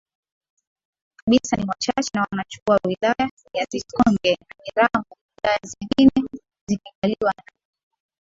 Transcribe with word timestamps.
kabisa 1.15 1.55
ni 1.57 1.65
wachache 1.67 2.09
na 2.13 2.27
wanachukua 2.31 2.79
wilaya 2.85 3.31
ya 3.53 3.65
Sikonge 3.69 4.37
na 4.41 4.45
Mirambo 4.65 5.17
wilaya 5.35 5.59
zingine 5.63 6.29
zikikaliwa 6.67 7.33
na 7.37 7.43